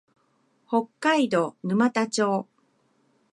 [0.67, 2.47] 北海道沼田町